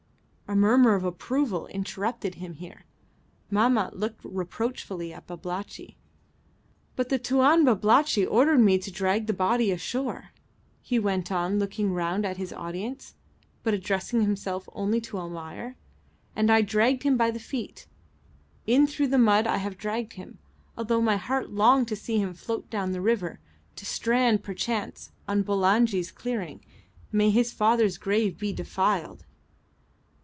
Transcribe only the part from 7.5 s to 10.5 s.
Babalatchi ordered me to drag the body ashore"